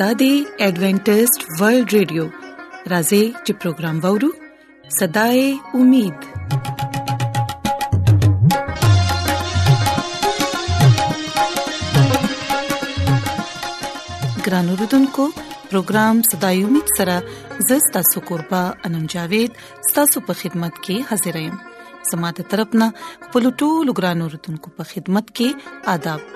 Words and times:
دا 0.00 0.08
دی 0.20 0.30
ایڈونٹسٹ 0.64 1.44
ورلد 1.60 1.92
ریڈیو 1.96 2.24
راځي 2.92 3.20
چې 3.44 3.52
پروگرام 3.60 4.00
وورو 4.04 4.28
صداي 4.96 5.44
امید 5.78 6.26
ګران 14.46 14.68
اوردونکو 14.74 15.28
پروگرام 15.70 16.22
صداي 16.30 16.62
امید 16.68 16.94
سره 16.98 17.18
زستا 17.72 18.02
سو 18.12 18.26
قربا 18.32 18.62
انم 18.90 19.06
جاوید 19.16 19.60
ستاسو 19.90 20.26
په 20.30 20.40
خدمت 20.44 20.80
کې 20.80 21.10
حاضر 21.12 21.40
یم 21.46 21.58
سماده 22.14 22.48
ترپنه 22.56 22.92
پلوټو 23.02 23.84
لګران 23.90 24.26
اوردونکو 24.28 24.76
په 24.80 24.92
خدمت 24.94 25.36
کې 25.40 25.94
آداب 25.98 26.35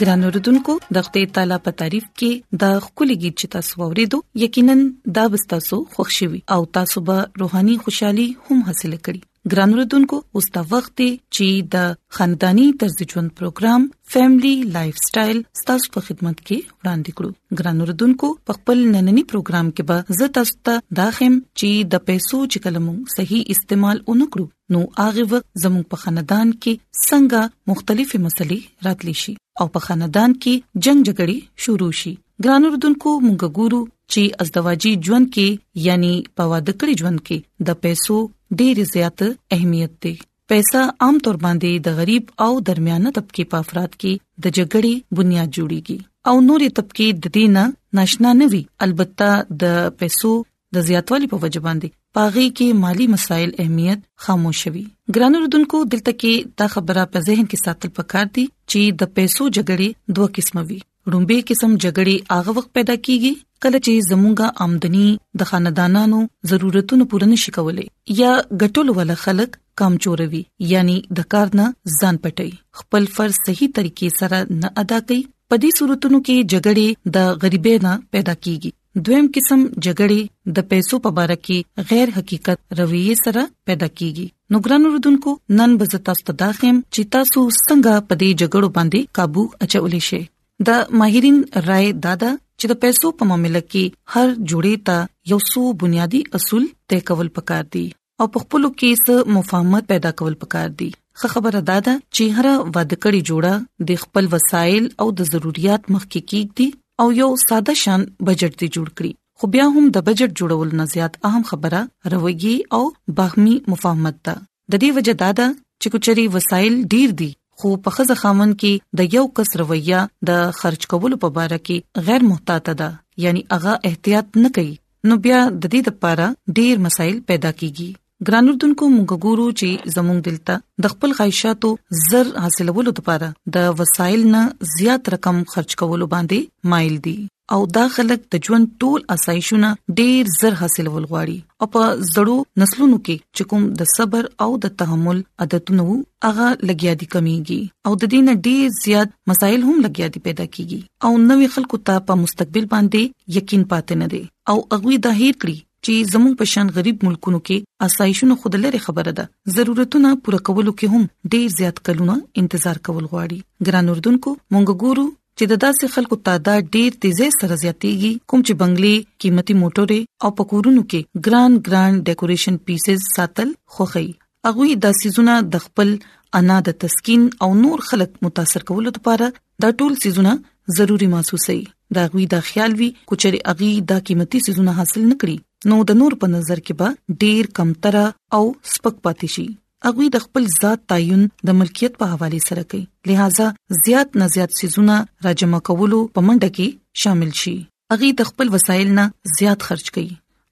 ګران 0.00 0.22
اوردونکو 0.24 0.72
د 0.96 1.02
خپل 1.06 1.22
تعالی 1.36 1.56
په 1.66 1.72
تعریف 1.82 2.06
کې 2.06 2.58
د 2.62 2.80
خولي 2.86 3.14
गीत 3.22 3.36
چې 3.40 3.52
تاسو 3.52 3.88
ورېدو 3.90 4.18
یقینا 4.44 4.74
دا 5.20 5.24
بستاسو 5.34 5.78
خوشحالي 5.94 6.40
او 6.56 6.58
تاسو 6.78 7.02
به 7.10 7.16
روحاني 7.42 7.76
خوشحالي 7.86 8.26
هم 8.48 8.58
حاصل 8.66 8.96
کړئ 8.96 9.54
ګران 9.54 9.74
اوردونکو 9.76 10.18
اوس 10.38 10.48
دا 10.56 10.62
وخت 10.72 10.92
دی 11.00 11.08
چې 11.12 11.70
د 11.74 12.18
خاندانی 12.18 12.66
طرز 12.80 12.96
ژوند 13.12 13.32
پروګرام 13.40 13.86
فیملی 14.14 14.52
لایف 14.76 14.98
سټایل 15.04 15.40
ستاسو 15.60 15.92
په 15.96 16.04
خدمت 16.08 16.42
کې 16.42 16.74
وړاندې 16.80 17.20
کړو 17.20 17.62
ګران 17.62 17.80
اوردونکو 17.84 18.30
په 18.50 18.58
خپل 18.58 18.84
نننی 18.96 19.24
پروګرام 19.32 19.72
کې 19.72 19.90
به 19.92 20.20
زه 20.20 20.32
تاسو 20.40 20.58
ته 20.70 20.84
داخم 21.02 21.40
چې 21.46 21.94
د 21.96 22.04
پیسو 22.10 22.42
چې 22.42 22.68
کلمو 22.68 22.96
صحیح 23.16 23.56
استعمال 23.58 24.04
ونکړو 24.04 24.76
نو 24.76 24.84
هغه 25.02 25.30
وخت 25.34 25.50
زموږ 25.64 25.96
په 25.96 26.04
خاندان 26.04 26.54
کې 26.60 26.86
څنګه 27.00 27.72
مختلفې 27.72 28.24
مسلې 28.28 28.88
راتلی 28.90 29.16
شي 29.24 29.36
او 29.60 29.66
په 29.74 29.80
خاندان 29.88 30.32
کې 30.44 30.54
جنگ 30.86 31.00
جګړې 31.08 31.38
شروع 31.66 31.90
شي 32.02 32.12
ګران 32.44 32.62
اردوونکو 32.70 33.10
موږ 33.26 33.40
ګورو 33.60 33.82
چې 34.14 34.22
ازدواجی 34.44 34.92
ژوند 35.08 35.26
کې 35.36 35.48
یعنی 35.88 36.12
په 36.40 36.48
واده 36.54 36.72
کړی 36.80 36.94
ژوند 37.04 37.20
کې 37.28 37.36
د 37.70 37.78
پیسو 37.84 38.16
ډېر 38.58 38.76
زیات 38.94 39.18
اهمیت 39.56 39.92
دی 40.06 40.14
پیسې 40.50 40.80
عام 41.06 41.16
طور 41.26 41.36
باندې 41.46 41.70
د 41.86 41.96
غریب 42.00 42.24
او 42.48 42.50
درمیانه 42.72 43.10
طبقه 43.20 43.42
په 43.54 43.64
افراد 43.64 43.88
کې 44.00 44.12
د 44.42 44.44
جګړې 44.58 44.94
بنیاد 45.20 45.48
جوړیږي 45.56 45.98
او 46.32 46.36
نورې 46.48 46.68
طبقه 46.78 47.06
د 47.24 47.34
دینه 47.36 47.62
ناشنا 48.00 48.30
نه 48.42 48.46
وي 48.52 48.62
البته 48.84 49.28
د 49.62 49.64
پیسو 50.02 50.32
د 50.78 50.86
زیاتوالي 50.90 51.26
په 51.32 51.42
وجه 51.44 51.60
باندې 51.66 51.88
پاغي 52.16 52.44
کې 52.50 52.76
مالی 52.82 53.06
مسایل 53.14 53.50
اهمیت 53.62 54.04
خاموشوي 54.26 54.82
ګرانو 55.14 55.40
ردوونکو 55.40 55.80
دلته 55.94 56.12
کې 56.20 56.52
دا 56.60 56.68
خبره 56.74 57.02
په 57.16 57.20
ذهن 57.26 57.48
کې 57.48 57.58
ساتل 57.64 57.90
پکار 57.98 58.30
دي 58.38 58.44
چې 58.44 58.94
د 59.02 59.10
پیسو 59.18 59.48
جګړې 59.56 60.14
دوه 60.18 60.28
قسم 60.38 60.60
وي 60.70 60.78
رومبه 61.16 61.42
قسم 61.50 61.74
جګړې 61.84 62.38
هغه 62.38 62.54
وخت 62.58 62.70
پیدا 62.78 62.96
کیږي 63.08 63.64
کله 63.66 63.80
چې 63.80 64.06
زمونږه 64.06 64.64
آمدنی 64.66 65.10
د 65.42 65.50
خاندانانو 65.50 66.22
ضرورتونو 66.54 67.08
پوره 67.14 67.28
نشي 67.34 67.54
کولای 67.58 67.86
یا 68.22 68.32
ګټل 68.46 68.94
ول 69.00 69.14
خلک 69.24 69.60
کم 69.82 70.00
چوروي 70.06 70.42
یعنی 70.72 70.96
د 71.20 71.30
کار 71.36 71.54
نه 71.62 71.68
ځان 71.98 72.22
پټي 72.24 72.82
خپل 72.82 73.12
فرض 73.18 73.42
صحیح 73.44 73.74
طریقې 73.80 74.18
سره 74.24 74.58
نه 74.64 74.72
ادا 74.86 75.04
کوي 75.12 75.20
په 75.52 75.62
دې 75.66 75.82
صورتونو 75.82 76.24
کې 76.24 76.50
جګړې 76.54 77.14
د 77.20 77.46
غریبۍ 77.46 77.76
نه 77.90 77.94
پیدا 78.18 78.36
کیږي 78.42 78.74
دویم 79.04 79.26
قسم 79.36 79.60
جګړې 79.84 80.20
د 80.58 80.66
پیسو 80.70 80.98
په 81.06 81.10
اړه 81.24 81.36
کې 81.46 81.88
غیر 81.90 82.12
حقیقت 82.18 82.58
رویه 82.78 83.16
سره 83.22 83.42
پیدا 83.70 83.88
کیږي 83.98 84.26
نو 84.54 84.60
ګرانو 84.68 84.92
رودونکو 84.92 85.34
نن 85.58 85.74
بزتا 85.82 86.12
ستداخم 86.20 86.76
چې 86.94 87.10
تاسو 87.16 87.40
څنګه 87.66 88.06
په 88.08 88.14
دې 88.22 88.30
جګړو 88.40 88.68
باندې 88.76 89.00
काबू 89.18 89.42
اچولې 89.64 90.00
شي 90.08 90.20
د 90.68 90.70
ماهرین 91.00 91.42
رائے 91.68 91.90
دادا 92.06 92.30
چې 92.60 92.66
د 92.72 92.80
پیسو 92.86 93.10
په 93.18 93.28
معاملې 93.30 93.62
کې 93.72 93.84
هر 94.16 94.26
جوړې 94.50 94.74
ته 94.86 94.96
یو 95.34 95.40
څو 95.50 95.62
بنیادی 95.84 96.20
اصول 96.40 96.64
ټاکل 96.90 97.08
کول 97.12 97.28
پکار 97.40 97.64
دي 97.78 97.84
او 98.20 98.30
په 98.36 98.44
خپل 98.46 98.62
کې 98.68 99.04
څه 99.04 99.34
مفاهمت 99.36 99.90
پیدا 99.92 100.14
کول 100.22 100.40
پکار 100.46 100.68
دي 100.80 100.90
خه 101.20 101.28
خبره 101.36 101.60
دا 101.72 101.76
ده 101.84 101.94
چې 102.00 102.40
هر 102.40 102.48
واده 102.56 103.00
کړی 103.04 103.20
جوړه 103.30 103.86
د 103.92 104.00
خپل 104.06 104.32
وسایل 104.38 104.90
او 105.04 105.10
د 105.20 105.30
ضرورت 105.34 105.92
مخکې 105.94 106.28
کیږي 106.32 106.68
او 107.02 107.06
یو 107.20 107.28
ساده 107.48 107.72
شان 107.84 108.00
بجټ 108.26 108.52
دی 108.60 108.66
جوړ 108.74 108.88
کړی 108.96 109.12
خو 109.40 109.44
بیا 109.54 109.64
هم 109.74 109.84
د 109.96 110.04
بجټ 110.06 110.30
جوړول 110.42 110.70
نه 110.78 110.84
زیات 110.92 111.12
اهم 111.28 111.42
خبره 111.50 111.80
رویږي 112.12 112.56
او 112.78 112.82
باهمي 113.18 113.56
مفاهمت 113.72 114.16
ده 114.28 114.34
د 114.72 114.74
دې 114.82 114.90
وجه 114.98 115.14
دا 115.22 115.28
ده 115.40 115.46
چې 115.80 115.86
کوچري 115.96 116.24
وسایل 116.36 116.74
ډیر 116.94 117.10
دي 117.22 117.28
خو 117.58 117.68
په 117.88 117.96
خزه 117.98 118.14
خامن 118.22 118.50
کې 118.64 118.72
د 119.02 119.12
یو 119.16 119.24
کس 119.40 119.50
رویه 119.62 120.00
د 120.32 120.42
خرج 120.62 120.82
کولو 120.94 121.16
په 121.26 121.32
اړه 121.44 121.58
کې 121.66 122.06
غیر 122.08 122.22
محتاط 122.30 122.64
ده 122.80 122.88
یعنی 123.26 123.42
هغه 123.52 123.72
احتیاط 123.92 124.26
نه 124.46 124.54
کوي 124.60 124.74
نو 125.10 125.14
بیا 125.28 125.40
د 125.52 125.62
دې 125.72 125.80
لپاره 125.92 126.26
ډیر 126.60 126.74
مسایل 126.88 127.16
پیدا 127.32 127.50
کیږي 127.62 127.90
ګران 128.26 128.46
اردوونکو 128.50 128.86
موږ 128.90 129.14
ګورو 129.24 129.46
چې 129.60 129.92
زموږ 129.94 130.18
دلته 130.26 130.54
د 130.84 130.92
خپل 130.92 131.10
غایشاتو 131.18 131.72
زر 132.04 132.30
حاصلولو 132.44 132.92
لپاره 132.98 133.26
د 133.56 133.66
وسایل 133.80 134.22
نه 134.34 134.44
زیات 134.76 135.10
رقم 135.14 135.40
خرج 135.54 135.74
کولو 135.82 136.06
باندې 136.14 136.70
مایل 136.74 136.94
دي 137.08 137.16
او 137.56 137.58
دا 137.74 137.82
خلک 137.96 138.22
د 138.34 138.40
ژوند 138.46 138.70
ټول 138.84 139.04
اسایښونه 139.16 139.98
ډیر 140.00 140.30
زر 140.38 140.56
حاصلول 140.62 141.04
غواړي 141.10 141.36
او 141.60 141.68
په 141.74 141.82
زړو 142.14 142.36
نسلونو 142.62 142.96
کې 143.02 143.28
چې 143.36 143.48
کوم 143.52 143.68
د 143.82 143.90
صبر 143.92 144.30
او 144.46 144.48
د 144.64 144.72
تحمل 144.84 145.20
عادتونه 145.46 145.86
هغه 146.26 146.48
لګیا 146.70 146.94
دي 147.02 147.10
کمیږي 147.14 147.60
او 147.86 147.92
د 147.98 148.14
دې 148.14 148.30
نه 148.30 148.46
ډیر 148.48 148.74
زیات 148.80 149.14
مسایل 149.34 149.68
هم 149.68 149.76
لګیا 149.86 150.08
دي 150.16 150.24
پیدا 150.30 150.46
کیږي 150.56 150.80
او 151.04 151.12
نوې 151.28 151.54
خلکو 151.58 151.82
ته 151.90 152.04
په 152.10 152.20
مستقبل 152.24 152.66
باندې 152.74 153.38
یقین 153.40 153.68
پاتې 153.70 154.04
نه 154.04 154.12
دي 154.16 154.24
او 154.54 154.58
هغه 154.74 155.02
د 155.08 155.22
هیر 155.22 155.38
کړی 155.46 155.56
چې 155.84 156.10
زموږ 156.14 156.34
په 156.40 156.46
شان 156.52 156.70
غریب 156.78 157.04
ملکونو 157.08 157.40
کې 157.48 157.88
آسایشونو 157.88 158.36
خود 158.42 158.54
لري 158.64 158.80
خبره 158.86 159.12
ده 159.20 159.24
ضرورتونه 159.58 160.10
پوره 160.22 160.40
کولو 160.48 160.72
کې 160.80 160.96
هم 160.96 161.04
ډیر 161.36 161.46
زیات 161.58 161.82
کلونه 161.88 162.16
انتظار 162.42 162.80
کول 162.88 163.02
غواړي 163.12 163.40
ګران 163.70 163.92
اردوونکو 163.94 164.30
مونږ 164.54 164.80
ګورو 164.84 165.06
چې 165.38 165.44
د 165.52 165.60
داسې 165.64 165.92
خلکو 165.94 166.18
تعداد 166.30 166.70
ډیر 166.78 166.96
تیزه 167.04 167.28
سره 167.38 167.60
زیاتېږي 167.62 168.12
کوم 168.30 168.40
چې 168.46 168.52
بنگلې 168.64 169.22
قیمتي 169.24 169.54
موټرې 169.62 170.00
او 170.26 170.30
پکورونو 170.40 170.82
کې 170.90 171.26
ګران 171.30 171.58
ګران 171.70 172.00
ډیکوریشن 172.10 172.56
پیسز 172.70 173.08
ساتل 173.16 173.52
خوخي 173.78 174.06
اغوی 174.52 174.72
د 174.86 174.98
سيزونه 175.04 175.34
د 175.56 175.64
خپل 175.68 175.96
انا 176.40 176.56
د 176.68 176.76
تسکین 176.84 177.28
او 177.46 177.48
نور 177.64 177.78
خلک 177.88 178.18
متاثر 178.26 178.66
کولو 178.70 178.90
لپاره 178.98 179.30
دا 179.64 179.70
ټول 179.82 179.92
سيزونه 180.04 180.36
ضروری 180.78 181.06
محسوسي 181.16 181.58
دا 181.96 182.04
غوی 182.12 182.24
دا 182.34 182.38
خیال 182.50 182.72
وی 182.78 182.88
کوچري 183.10 183.40
اغي 183.52 183.72
دا 183.92 183.98
قیمتي 184.08 184.40
سيزونه 184.46 184.72
حاصل 184.80 185.04
نکړي 185.12 185.36
نو 185.70 185.76
د 185.90 185.98
نور 186.00 186.12
په 186.24 186.30
نظر 186.36 186.58
کې 186.66 186.72
به 186.82 187.22
ډیر 187.22 187.46
کمتره 187.60 188.02
او 188.40 188.42
سپک 188.72 188.96
پاتې 189.06 189.28
شي 189.36 189.46
اغوی 189.90 190.08
د 190.16 190.22
خپل 190.26 190.46
ذات 190.60 190.84
تعین 190.92 191.24
د 191.48 191.58
ملکیت 191.62 191.92
په 192.02 192.06
حواله 192.12 192.40
سره 192.48 192.66
کوي 192.74 192.84
لہذا 193.12 193.48
زیات 193.84 194.20
نه 194.20 194.28
زیات 194.36 194.58
سيزونه 194.60 194.96
راجمع 195.28 195.60
کولو 195.70 196.00
په 196.18 196.26
منډه 196.28 196.58
کې 196.58 197.02
شامل 197.06 197.32
شي 197.42 197.56
اغي 197.96 198.12
د 198.22 198.30
خپل 198.30 198.52
وسایل 198.56 198.94
نه 199.00 199.34
زیات 199.40 199.66
خرج 199.70 199.90
کوي 199.98 200.08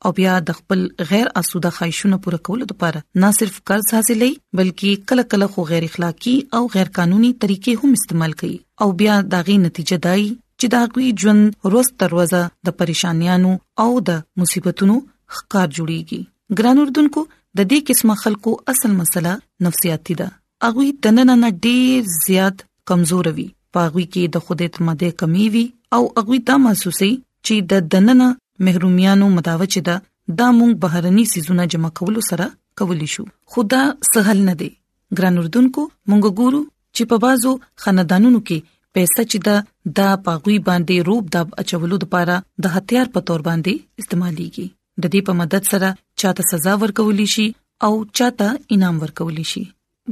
او 0.08 0.10
بیا 0.16 0.32
د 0.48 0.56
خپل 0.56 0.80
غیر 1.10 1.28
اسوده 1.40 1.70
خواهشونو 1.76 2.18
پوره 2.24 2.40
کولو 2.48 2.70
لپاره 2.72 3.04
نه 3.24 3.30
صرف 3.40 3.60
قرض 3.70 3.86
حاصلې 3.96 4.56
بلکې 4.60 5.04
کله 5.12 5.28
کله 5.34 5.48
خو 5.54 5.64
غیر 5.70 5.86
اخلاقی 5.90 6.34
او 6.58 6.62
غیر 6.76 6.90
قانوني 7.00 7.30
طریقې 7.44 7.84
هم 7.84 7.96
استعمال 8.00 8.34
کړي 8.42 8.86
او 8.88 8.96
بیا 9.04 9.20
داغي 9.36 9.56
نتیجه 9.64 10.00
دای 10.08 10.26
چې 10.60 10.66
دا 10.74 10.82
غوي 10.92 11.08
ژوند 11.22 11.42
روز 11.74 11.88
تر 12.02 12.10
ورځ 12.18 12.34
د 12.68 12.76
پریشانیانو 12.82 13.52
او 13.84 13.90
د 14.10 14.20
مصیبتونو 14.42 14.96
ښکار 15.38 15.68
جوړیږي 15.76 16.20
ګران 16.60 16.76
اردوونکو 16.84 17.20
د 17.60 17.68
دې 17.70 17.78
قسمه 17.90 18.14
خلکو 18.22 18.50
اصل 18.74 18.90
مسله 19.00 19.32
نفسیاتي 19.66 20.14
ده 20.22 20.28
اغوي 20.70 20.88
تننه 21.06 21.34
نه 21.42 21.48
ډیر 21.68 22.00
زیات 22.26 22.56
کمزور 22.92 23.26
وي 23.38 23.46
پاغوي 23.76 24.06
کې 24.12 24.22
د 24.36 24.44
خود 24.48 24.58
اعتماد 24.66 25.00
کمی 25.22 25.46
وي 25.54 25.64
او 25.98 26.02
اغوي 26.22 26.38
دا 26.50 26.56
محسوسي 26.66 27.10
چې 27.46 27.54
د 27.72 27.88
دننه 27.94 28.28
محرومیانو 28.68 29.26
مداوچ 29.38 29.74
ده 29.88 29.96
دا 30.42 30.48
مونږ 30.58 30.72
بهرني 30.84 31.24
سيزونه 31.32 31.62
جمع 31.74 31.90
کول 32.00 32.16
سره 32.30 32.46
کولی 32.80 33.08
شو 33.14 33.24
خدا 33.56 33.80
سهل 34.12 34.38
نه 34.50 34.54
دی 34.62 34.70
ګران 35.18 35.34
اردوونکو 35.42 35.82
مونږ 36.10 36.24
ګورو 36.42 36.60
چې 36.94 37.04
په 37.12 37.16
بازو 37.24 37.52
خاندانونو 37.82 38.40
کې 38.48 38.58
پیسې 38.96 39.22
چې 39.30 39.38
دا 39.46 39.54
د 39.98 40.24
پاغوي 40.26 40.56
باندې 40.68 40.94
روپ 41.10 41.22
د 41.36 41.54
اچولو 41.62 41.96
لپاره 42.02 42.34
د 42.66 42.74
هتیار 42.76 43.06
په 43.16 43.24
تور 43.30 43.40
باندې 43.48 43.72
استعماليږي 44.04 44.66
د 45.02 45.04
دې 45.12 45.20
په 45.30 45.38
مدد 45.40 45.62
سره 45.72 45.88
چاته 46.22 46.42
سزا 46.50 46.72
ورکول 46.82 47.22
شي 47.34 47.46
او 47.88 47.92
چاته 48.20 48.48
انعام 48.76 48.96
ورکول 49.04 49.40
شي 49.52 49.62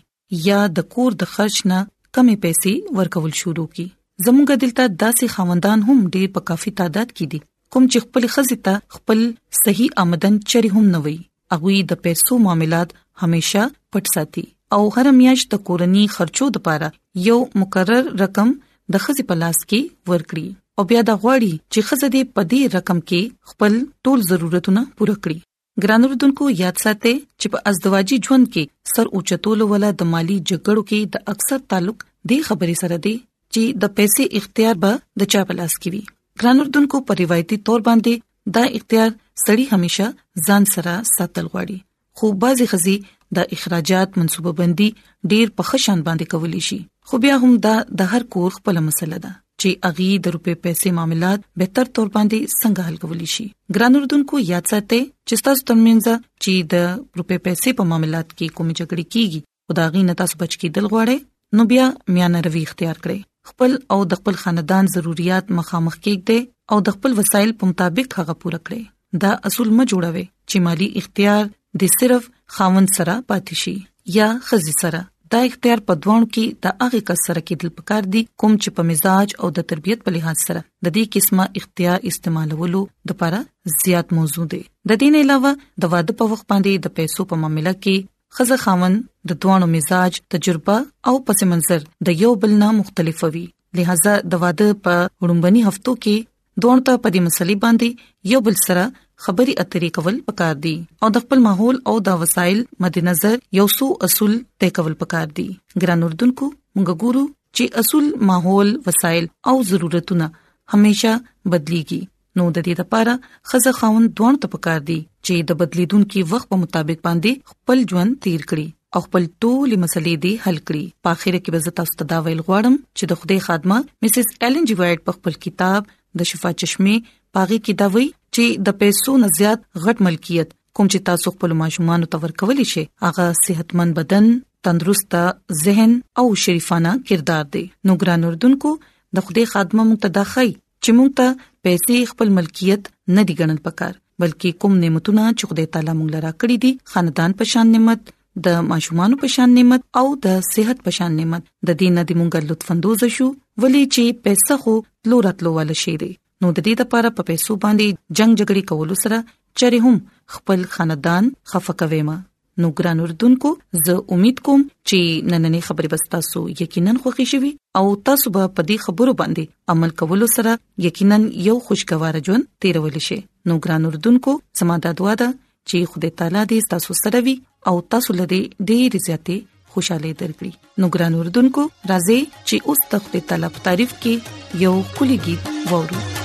یا 0.50 0.62
د 0.77 0.88
کور 0.94 1.18
د 1.24 1.31
خرج 1.33 1.59
نه 1.74 1.80
کمی 2.19 2.36
پیسې 2.47 2.97
ورکول 3.01 3.36
شروع 3.42 3.68
کی 3.77 3.86
زموږ 4.24 4.62
دلته 4.63 4.88
داسې 5.03 5.36
خوندان 5.36 5.86
هم 5.89 6.00
ډېر 6.06 6.38
په 6.38 6.50
کافي 6.51 6.74
تعداد 6.81 7.13
کې 7.13 7.30
دي 7.36 7.44
کوم 7.74 7.86
چې 7.94 8.00
خپل 8.06 8.28
خزیته 8.34 8.74
خپل 8.98 9.24
صحیح 9.64 10.00
آمدن 10.04 10.38
چری 10.54 10.70
هم 10.76 10.84
نه 10.96 11.00
وي 11.08 11.16
اغوی 11.58 11.78
د 11.94 12.04
پیسو 12.08 12.38
معاملات 12.46 12.94
همیشه 13.24 13.64
پټ 13.94 14.14
ساتي 14.16 14.44
او 14.78 14.82
هر 14.98 15.10
میاشت 15.22 15.50
د 15.56 15.62
کورنی 15.70 16.06
خرچو 16.18 16.50
لپاره 16.60 16.90
یو 17.30 17.40
مقرر 17.64 18.12
رقم 18.26 18.54
د 18.94 19.04
خزې 19.08 19.30
په 19.34 19.40
لاس 19.44 19.60
کې 19.66 20.14
ورکړي 20.14 20.62
او 20.78 20.88
بیا 20.92 21.02
د 21.10 21.20
غواړي 21.24 21.54
چې 21.74 21.80
خزې 21.88 22.10
دې 22.16 22.24
په 22.38 22.42
دې 22.52 22.62
رقم 22.80 23.00
کې 23.10 23.22
خپل 23.50 23.80
ټول 24.08 24.26
ضرورتونه 24.32 24.86
پوره 24.98 25.18
کړي 25.20 25.86
ګران 25.86 26.02
وروډونکو 26.06 26.50
یاد 26.64 26.82
ساتئ 26.86 27.14
چې 27.42 27.48
په 27.54 27.74
ازدواجی 27.74 28.20
ژوند 28.28 28.50
کې 28.50 28.94
سر 28.96 29.12
اوچتولو 29.20 29.70
ولا 29.74 29.90
د 30.02 30.12
مالی 30.16 30.38
جګړو 30.50 30.82
کې 30.92 31.16
د 31.16 31.32
اکثر 31.36 31.64
تعلق 31.74 32.06
د 32.32 32.44
خبرې 32.50 32.76
سره 32.84 33.02
دی 33.08 33.16
چې 33.54 33.64
د 33.86 33.96
پیسې 34.00 34.44
اختیار 34.44 34.76
به 34.86 34.94
د 35.24 35.32
چا 35.36 35.42
په 35.52 35.60
لاس 35.62 35.74
کې 35.80 35.96
وي 35.96 36.04
ګران 36.42 36.60
اردوونکو 36.62 37.00
په 37.10 37.16
روایتي 37.20 37.58
تور 37.70 37.80
باندې 37.90 38.58
دا 38.58 38.64
اختیار 38.80 39.12
سړی 39.46 39.66
همیشه 39.74 40.08
ځان 40.50 40.64
سره 40.74 40.94
ساتل 41.16 41.46
غواړي 41.54 41.78
خو 42.20 42.32
بعضی 42.44 42.66
خزي 42.74 42.96
د 43.38 43.48
اخراجات 43.58 44.10
منصوبه 44.22 44.52
بندي 44.60 44.88
ډیر 45.32 45.54
په 45.60 45.68
خشن 45.70 46.04
باندې 46.08 46.34
کولی 46.34 46.62
شي 46.68 46.80
خو 47.12 47.20
بیا 47.26 47.38
هم 47.44 47.56
دا 47.68 47.74
د 48.02 48.12
هر 48.14 48.26
کور 48.36 48.52
خپل 48.58 48.80
مسله 48.90 49.20
ده 49.26 49.32
چې 49.62 49.88
اغي 49.90 50.10
د 50.26 50.34
روپې 50.36 50.64
پیسې 50.66 50.98
معاملات 51.00 51.46
بهتر 51.62 51.92
تور 52.00 52.12
باندې 52.18 52.56
څنګه 52.56 52.90
حل 52.90 52.98
کولی 53.04 53.30
شي 53.36 53.46
ګران 53.78 54.00
اردوونکو 54.00 54.42
یاد 54.52 54.74
ساتئ 54.74 55.02
چې 55.04 55.46
تاسو 55.50 55.68
تمنځ 55.72 56.18
چې 56.44 56.74
د 56.74 56.90
روپې 57.20 57.46
پیسې 57.48 57.80
په 57.80 57.90
معاملات 57.94 58.28
کې 58.38 58.56
کومې 58.60 58.84
جګړې 58.84 59.16
کیږي 59.16 59.46
خدای 59.70 59.88
غي 59.96 60.04
نتا 60.12 60.28
سبچ 60.34 60.52
کې 60.58 60.78
دل 60.80 60.92
غواړي 60.96 61.31
نو 61.60 61.66
بیا 61.74 61.88
میانه 62.16 62.42
روي 62.50 62.62
اختیار 62.70 62.98
کړئ 63.06 63.20
خپل 63.50 63.71
او 63.94 64.00
د 64.12 64.21
خپل 64.21 64.36
خاندان 64.44 64.86
ضرورت 64.97 65.45
مخامخ 65.62 65.95
کېږي 66.06 66.39
او 66.74 66.77
د 66.86 66.95
خپل 67.00 67.12
وسایل 67.21 67.51
په 67.59 67.63
مطابق 67.71 68.07
هغه 68.19 68.33
پوره 68.45 68.59
کړي 68.65 68.81
دا 69.25 69.31
اصول 69.50 69.68
م 69.77 69.92
جوړوي 69.92 70.25
چې 70.50 70.63
مالی 70.68 70.88
اختیار 71.01 71.44
د 71.83 71.92
صرف 72.00 72.24
خاوند 72.56 72.89
سره 72.97 73.13
پاتې 73.33 73.66
شي 73.66 73.75
یا 74.19 74.30
خزي 74.47 74.73
سره 74.83 75.02
دا 75.33 75.40
اختیار 75.49 75.80
په 75.85 75.94
دوانو 76.06 76.28
کې 76.31 76.57
د 76.66 76.75
هغه 76.85 76.99
کس 77.11 77.21
سره 77.28 77.42
کې 77.47 77.56
دل 77.64 77.71
پکار 77.81 78.04
دي 78.16 78.21
کوم 78.44 78.52
چې 78.64 78.78
په 78.80 78.87
مزاج 78.92 79.35
او 79.44 79.52
د 79.59 79.66
تربيت 79.73 80.04
په 80.07 80.16
لحاظ 80.18 80.44
سره 80.47 80.61
د 80.61 80.97
دې 80.97 81.14
قسمه 81.18 81.45
اختیار 81.61 82.06
استعمالولو 82.14 82.81
لپاره 83.11 83.42
زیات 83.80 84.14
موضوع 84.19 84.45
دی 84.56 84.61
د 84.66 85.04
دې 85.06 85.16
نه 85.16 85.23
علاوه 85.25 85.54
د 85.85 85.94
واده 85.95 86.18
په 86.21 86.31
وخت 86.33 86.47
باندې 86.52 86.87
د 86.90 86.99
پیسو 86.99 87.30
په 87.31 87.42
معاملې 87.44 87.80
کې 87.87 88.14
خزه 88.37 88.56
خاون 88.63 88.94
د 89.31 89.37
دوانو 89.44 89.68
مزاج 89.75 90.13
تجربه 90.33 90.73
او 91.09 91.13
پس 91.27 91.39
منظر 91.51 91.81
د 92.07 92.18
یو 92.21 92.30
بل 92.42 92.51
نه 92.61 92.68
مختلف 92.80 93.19
وي 93.35 93.44
لہذا 93.80 94.13
د 94.31 94.42
واده 94.44 94.68
په 94.87 94.95
وړومبني 95.21 95.61
هفتو 95.68 95.94
کې 96.06 96.61
دوه 96.63 96.75
ته 96.89 96.99
په 97.06 97.13
دې 97.13 97.21
مسلې 97.27 97.56
باندې 97.63 97.89
یو 98.33 98.39
بل 98.47 98.56
سره 98.65 98.83
خبري 99.27 99.54
اترې 99.63 99.89
کول 99.97 100.18
پکار 100.31 100.54
دي 100.65 100.73
او 101.06 101.09
د 101.18 101.23
خپل 101.25 101.44
ماحول 101.47 101.80
او 101.92 101.94
د 102.07 102.19
وسایل 102.23 102.59
مد 102.87 102.99
نظر 103.09 103.35
یو 103.59 103.68
څو 103.77 103.85
اصول 104.07 104.33
ته 104.63 104.71
کول 104.80 104.95
پکار 105.06 105.27
دي 105.37 105.45
ګران 105.85 106.04
اردوونکو 106.09 106.49
موږ 106.49 107.06
ګورو 107.06 107.23
چې 107.30 107.85
اصول 107.85 108.06
ماحول 108.31 108.75
وسایل 108.89 109.31
او 109.54 109.56
ضرورتونه 109.71 110.30
هميشه 110.73 111.13
بدليږي 111.54 112.01
نو 112.39 112.45
د 112.56 112.65
دې 112.68 112.73
لپاره 112.80 113.13
خزه 113.49 113.71
خاون 113.80 114.06
دوه 114.19 114.37
ته 114.45 114.51
پکار 114.54 114.80
دي 114.89 114.97
چې 115.25 115.47
د 115.51 115.59
بدلیدونکو 115.61 116.23
وخت 116.31 116.47
په 116.54 116.59
مطابق 116.63 116.99
باندې 117.07 117.51
خپل 117.51 117.83
ژوند 117.92 118.18
تیر 118.25 118.42
کړي 118.51 118.68
او 118.99 119.01
خپل 119.06 119.27
ټول 119.45 119.69
مسلې 119.83 120.13
دي 120.25 120.33
حل 120.47 120.57
کړي 120.68 120.83
په 121.07 121.13
اخر 121.18 121.37
کې 121.37 121.56
وزت 121.57 121.80
استدا 121.83 122.18
ویل 122.27 122.42
غواړم 122.49 122.75
چې 122.81 123.11
د 123.11 123.19
خوده 123.19 123.45
خادمه 123.47 123.80
مسز 124.07 124.31
ایلن 124.47 124.68
جی 124.71 124.77
وایټ 124.81 125.06
په 125.09 125.18
خپل 125.19 125.37
کتاب 125.45 125.89
د 126.21 126.30
شفا 126.33 126.51
چشمه 126.63 126.95
پاغي 127.37 127.61
کې 127.61 127.81
دا 127.83 127.87
وایي 127.95 128.09
چې 128.09 128.68
د 128.69 128.77
پیسو 128.83 129.15
نه 129.23 129.31
زیات 129.39 129.65
غټ 129.85 130.06
ملکیت 130.09 130.54
کوم 130.77 130.92
چې 130.92 131.07
تاسو 131.11 131.33
خپل 131.37 131.56
ماشومان 131.63 132.06
ته 132.18 132.23
ورکولې 132.25 132.73
شي 132.75 132.85
هغه 133.07 133.27
صحتمند 133.47 133.97
بدن 134.01 134.30
تندرست 134.68 135.18
ذهن 135.63 135.95
او 136.21 136.27
شریفانه 136.45 136.94
کردار 137.11 137.45
دی 137.57 137.65
نو 137.89 137.97
ګران 138.04 138.30
اردوونکو 138.31 138.75
د 139.19 139.27
خوده 139.27 139.49
خادمه 139.56 139.85
متداخی 139.89 140.47
چې 140.85 140.95
مونږ 140.97 141.11
ته 141.19 141.27
پیسې 141.68 141.95
خپل 142.11 142.30
ملکیت 142.37 142.83
نه 143.18 143.21
دي 143.30 143.33
ګڼل 143.44 143.59
پکار 143.69 143.94
بلکې 144.23 144.49
کوم 144.65 144.73
نعمتونه 144.83 145.23
چې 145.37 145.44
خدای 145.54 145.68
تعالی 145.77 145.94
مونږ 145.99 146.09
لرا 146.18 146.31
کړی 146.42 146.57
دي 146.63 146.71
خاندان 146.95 147.31
په 147.39 147.47
شان 147.54 147.71
نعمت 147.77 148.11
د 148.47 148.68
ماشومان 148.71 149.18
په 149.23 149.31
شان 149.37 149.56
نعمت 149.59 149.81
او 150.04 150.06
د 150.27 150.44
صحت 150.49 150.83
په 150.89 150.95
شان 150.99 151.18
نعمت 151.21 151.49
د 151.71 151.77
دینه 151.81 152.04
د 152.09 152.19
مونږ 152.21 152.49
لطفندوز 152.51 153.06
شو 153.18 153.30
ولی 153.65 153.83
چې 153.95 154.21
پیسې 154.27 154.61
خو 154.65 154.75
لوراتلو 155.13 155.54
ول 155.57 155.73
شي 155.85 155.95
دي 156.06 156.11
نو 156.13 156.54
د 156.54 156.61
دې 156.61 156.85
لپاره 156.85 157.13
په 157.18 157.27
پیسو 157.31 157.57
باندې 157.65 158.15
جنگ 158.21 158.39
جګړې 158.44 158.71
کول 158.71 159.04
سره 159.07 159.21
چره 159.63 159.83
هم 159.89 159.99
خپل 160.37 160.69
خاندان 160.77 161.33
خفقوي 161.54 162.01
ما 162.11 162.19
نو 162.64 162.69
ګران 162.80 163.00
اردوونکو 163.06 163.50
زه 163.85 163.95
امید 164.16 164.38
کوم 164.47 164.62
چې 164.90 165.31
نننې 165.31 165.62
خبرې 165.68 165.92
به 165.94 166.12
تاسو 166.16 166.44
یقینا 166.62 166.94
خوښی 167.02 167.26
شي 167.31 167.50
او 167.80 167.83
تاسو 168.09 168.33
به 168.38 168.52
په 168.59 168.68
دې 168.69 168.78
خبرو 168.85 169.14
باندې 169.21 169.50
عمل 169.74 169.95
کول 170.02 170.28
سره 170.35 170.56
یقینا 170.88 171.18
یو 171.47 171.57
خوشگوار 171.69 172.19
ژوند 172.28 172.47
تیرول 172.66 173.00
شي 173.07 173.19
نو 173.47 173.59
ګران 173.66 173.90
اردوونکو 173.90 174.35
زموږ 174.59 174.80
د 174.85 174.97
دعا 175.02 175.14
ده 175.24 175.30
چې 175.69 175.92
خدای 175.95 176.14
تعالی 176.21 176.44
دې 176.52 176.59
تاسو 176.76 176.97
سره 177.04 177.24
وي 177.30 177.35
او 177.71 177.76
تاسو 177.95 178.18
لدی 178.19 178.42
ډېر 178.44 179.07
زیاتې 179.07 179.74
خوشاله 179.74 180.12
درکړي 180.21 180.83
نو 180.83 180.94
ګران 180.97 181.19
اردوونکو 181.24 181.68
راځي 181.92 182.19
چې 182.35 182.71
اوس 182.74 182.85
تخته 182.94 183.24
طلب 183.33 183.64
تعریف 183.68 183.97
کې 184.06 184.64
یو 184.68 184.76
کلیګي 185.00 185.74
وورو 185.74 186.25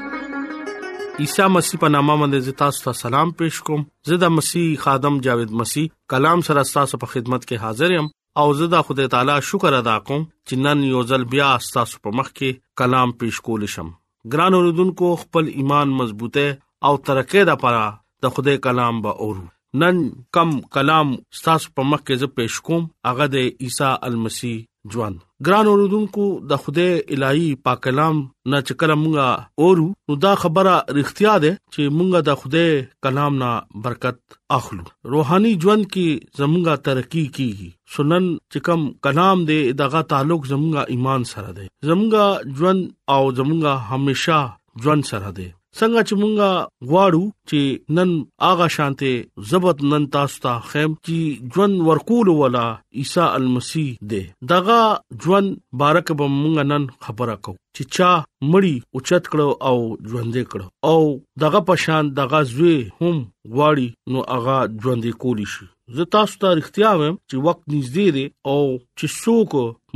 عیسی 1.21 1.45
مسیح 1.55 1.79
په 1.81 1.89
نامه 1.93 2.13
باندې 2.19 2.53
تاسو 2.59 2.79
ته 2.83 2.91
سلام 2.99 3.31
پېښ 3.39 3.65
کوم 3.67 3.81
زه 4.09 4.15
د 4.21 4.31
مسیح 4.35 4.67
خادم 4.85 5.17
جاوید 5.27 5.51
مسیح 5.59 5.89
کلام 6.13 6.43
سره 6.47 6.63
تاسو 6.77 6.99
په 7.03 7.09
خدمت 7.11 7.43
کې 7.43 7.61
حاضر 7.65 7.93
یم 7.95 8.07
او 8.43 8.45
زه 8.61 8.69
د 8.73 8.85
خدای 8.87 9.11
تعالی 9.15 9.35
شکر 9.49 9.77
ادا 9.79 9.95
کوم 10.07 10.23
چې 10.27 10.63
نن 10.67 10.81
یو 10.93 11.03
ځل 11.11 11.25
بیا 11.33 11.49
تاسو 11.75 11.99
په 12.07 12.15
مخ 12.21 12.31
کې 12.31 12.61
کلام 12.81 13.13
پېښ 13.17 13.47
کول 13.49 13.67
شم 13.75 13.93
ګران 14.35 14.57
اوردونکو 14.59 15.11
خپل 15.25 15.53
ایمان 15.61 15.93
مضبوطه 16.01 16.47
او 16.89 16.93
ترقه 17.11 17.45
ده 17.51 17.57
پره 17.65 17.85
د 18.27 18.35
خدای 18.37 18.63
کلام 18.67 19.03
به 19.07 19.27
اورو 19.27 19.45
نن 19.83 20.01
کم 20.39 20.57
کلام 20.79 21.13
تاسو 21.49 21.75
په 21.77 21.93
مخ 21.93 22.05
کې 22.05 22.23
زه 22.23 22.35
پېښ 22.39 22.67
کوم 22.71 22.89
هغه 23.11 23.31
د 23.35 23.69
عیسی 23.69 23.93
المسیح 24.11 24.59
ځوان 24.93 25.13
ګران 25.45 25.65
اوردونکو 25.71 26.23
د 26.51 26.61
خوده 26.61 26.87
الهي 27.15 27.49
پاک 27.67 27.79
کلام 27.85 28.17
نه 28.53 28.59
چکر 28.69 28.89
مونږه 29.01 29.27
اورو 29.65 29.85
نو 30.11 30.17
دا 30.25 30.33
خبره 30.43 30.73
رښتیا 30.97 31.33
ده 31.45 31.51
چې 31.73 31.81
مونږه 31.97 32.19
د 32.29 32.39
خوده 32.39 32.65
کلام 33.07 33.33
نه 33.43 33.51
برکت 33.85 34.17
اخلو 34.57 34.83
روحاني 35.15 35.53
ژوند 35.65 35.83
کې 35.93 36.07
زمونږه 36.41 36.73
ترقی 36.89 37.25
کیږي 37.37 37.69
سنن 37.95 38.25
چې 38.51 38.57
کوم 38.69 38.81
کلام 39.07 39.37
دې 39.49 39.61
دغه 39.85 40.01
تعلق 40.15 40.41
زمونږه 40.51 40.83
ایمان 40.95 41.21
سره 41.35 41.49
ده 41.57 41.63
زمونږه 41.87 42.25
ژوند 42.59 42.81
او 43.15 43.23
زمونږه 43.39 43.73
هميشه 43.95 44.39
ژوند 44.85 45.03
سره 45.15 45.29
ده 45.41 45.47
څنګه 45.79 46.01
چې 46.07 46.15
مونږه 46.21 46.51
غواړو 46.89 47.23
چې 47.49 47.61
نن 47.97 48.11
آغا 48.49 48.67
شانته 48.77 49.11
زبط 49.51 49.77
نن 49.91 50.03
تاسو 50.15 50.37
ته 50.45 50.53
خیم 50.71 50.91
چې 51.05 51.17
ژوند 51.55 51.75
ورکول 51.89 52.27
ولا 52.39 52.63
عیسی 53.03 53.21
المسی 53.39 53.83
دی 54.13 54.21
دغه 54.53 54.79
ژوند 55.25 55.49
بارک 55.83 56.07
به 56.21 56.25
مونږ 56.37 56.55
نن 56.71 56.83
خبره 57.07 57.35
کو 57.45 57.51
چې 57.75 57.83
چا 57.97 58.09
مړی 58.51 58.73
اوچت 58.99 59.23
کړو 59.31 59.47
او 59.69 59.77
ژوندې 60.09 60.43
کړو 60.51 60.65
او 60.95 61.45
دغه 61.45 61.59
پشان 61.71 62.03
دغه 62.21 62.39
زوی 62.55 62.75
هم 63.01 63.15
غواړي 63.55 64.15
نو 64.15 64.25
هغه 64.33 64.55
ژوندې 64.83 65.13
کولی 65.23 65.45
شي 65.53 65.69
زه 65.99 66.05
تاسو 66.17 66.39
ته 66.43 66.53
اړتیا 66.57 66.91
وم 66.99 67.15
چې 67.29 67.37
وخت 67.47 67.61
نږدې 67.73 68.07
دی 68.15 68.25
او 68.51 68.59
چې 68.67 69.17
څوک 69.23 69.51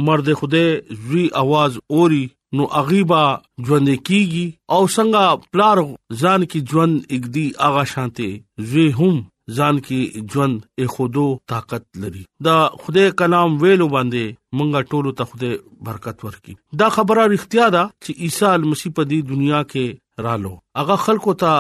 مرده 0.07 0.33
خوده 0.43 0.65
زوی 1.09 1.25
आवाज 1.43 1.71
اوري 1.97 2.23
نو 2.57 2.65
اغيبا 2.79 3.19
ژوند 3.67 3.89
کیږي 4.07 4.43
او 4.75 4.81
څنګه 4.95 5.51
پلار 5.53 5.79
ځان 6.21 6.43
کی 6.51 6.59
ژوند 6.71 6.95
اګدي 7.15 7.45
اغا 7.67 7.83
شانته 7.93 8.67
زه 8.73 8.85
هم 8.99 9.15
ځان 9.57 9.79
کې 9.87 10.27
ژوند 10.33 10.61
اخودو 10.85 11.25
طاقت 11.53 11.87
لري 12.03 12.21
دا 12.49 12.55
خوده 12.83 13.05
کلام 13.23 13.57
ویلو 13.63 13.87
باندې 13.95 14.59
مونږه 14.59 14.89
ټولو 14.91 15.13
ته 15.19 15.31
خوده 15.31 15.51
برکت 15.89 16.25
ورکي 16.27 16.55
دا 16.83 16.89
خبره 16.97 17.19
اړتیا 17.29 17.67
ده 17.77 17.83
چې 18.05 18.17
عیسی 18.27 18.71
مسیح 18.71 18.95
په 18.99 19.09
دې 19.11 19.33
دنیا 19.33 19.61
کې 19.73 20.27
رالو 20.27 20.55
هغه 20.81 20.99
خلکو 21.05 21.37
ته 21.45 21.57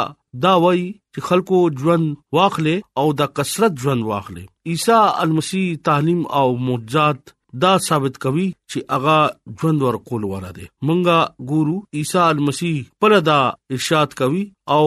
دا 0.47 0.53
وای 0.65 0.83
چې 0.83 1.29
خلکو 1.29 1.63
ژوند 1.81 2.09
واخلې 2.37 3.03
او 3.03 3.11
د 3.23 3.33
کثرت 3.41 3.79
ژوند 3.85 4.09
واخلې 4.09 4.73
عیسی 4.73 4.99
المسی 5.27 5.65
تعلیم 5.89 6.23
او 6.41 6.45
معجزات 6.69 7.35
دا 7.63 7.71
ثابت 7.87 8.17
کوي 8.23 8.45
چې 8.73 8.81
اغا 8.95 9.19
ژوند 9.59 9.83
ورکول 9.87 10.23
وراده 10.31 10.65
مونږه 10.87 11.51
ګورو 11.51 11.75
عیسی 11.99 12.17
المسیح 12.23 12.79
پر 13.03 13.13
دا 13.27 13.37
ارشاد 13.77 14.15
کوي 14.21 14.41
او 14.77 14.85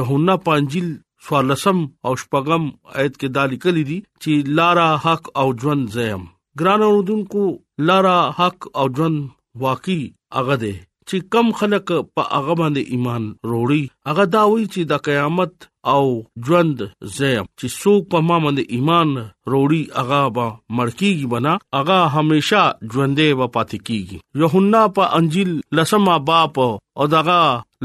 یوحنا 0.00 0.36
پانجیل 0.48 0.90
سوالسم 1.28 1.80
او 2.08 2.12
شپغم 2.24 2.68
آیت 2.94 3.16
کې 3.16 3.34
دا 3.38 3.46
لیکل 3.54 3.80
دي 3.90 3.98
چې 4.22 4.52
لارا 4.60 4.86
حق 5.06 5.32
او 5.42 5.46
ژوند 5.64 5.88
زیم 5.96 6.28
ګران 6.62 6.86
اوردونکو 6.90 7.46
لارا 7.90 8.14
حق 8.40 8.70
او 8.82 8.86
ژوند 9.00 9.18
واقعي 9.66 10.00
اغه 10.42 10.60
ده 10.66 10.74
چې 11.08 11.30
کم 11.36 11.50
خلک 11.62 11.96
په 11.96 12.28
هغه 12.30 12.60
باندې 12.62 12.96
ایمان 12.96 13.30
وروړي 13.46 14.12
هغه 14.12 14.30
دا 14.36 14.44
وایي 14.50 14.66
چې 14.74 14.92
د 14.92 15.04
قیامت 15.08 15.69
او 15.92 16.06
ژوند 16.46 16.82
زم 17.16 17.46
چې 17.60 17.66
څوک 17.82 18.02
په 18.14 18.18
ما 18.30 18.36
باندې 18.44 18.62
ایمان 18.76 19.10
روړی 19.52 19.82
اغا 20.02 20.20
با 20.38 20.46
مړکیږي 20.76 21.26
بنا 21.34 21.54
اغا 21.78 21.98
همیشا 22.16 22.62
ژوندې 22.92 23.28
و 23.38 23.46
پاتې 23.54 23.78
کیږي 23.86 24.18
یوحنا 24.42 24.82
په 24.98 25.02
انجیل 25.18 25.50
لسم 25.78 26.04
باپ 26.30 26.58
او 27.00 27.06
دغه 27.14 27.40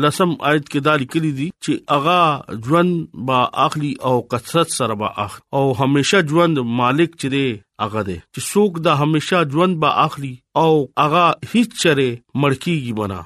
لسم 0.05 0.29
آیت 0.51 0.63
کې 0.71 0.79
دا 0.87 0.93
لیکلي 1.03 1.31
دي 1.37 1.47
چې 1.63 1.73
اغا 1.99 2.21
ژوند 2.65 2.91
با 3.29 3.39
اخلي 3.67 3.91
او 4.09 4.15
کثرت 4.33 4.67
سره 4.79 4.93
با 5.03 5.09
اخ 5.27 5.33
او 5.59 5.61
همیشا 5.83 6.19
ژوند 6.33 6.59
مالک 6.81 7.09
چره 7.25 7.45
اغه 7.85 8.01
دي 8.07 8.17
چې 8.33 8.41
څوک 8.51 8.73
دا 8.89 8.93
همیشا 9.03 9.39
ژوند 9.55 9.79
با 9.85 9.89
اخلي 10.07 10.33
او 10.63 10.71
اغا 11.05 11.23
هیڅ 11.51 11.69
چره 11.85 12.09
مړکیږي 12.41 12.93
بنا 12.99 13.21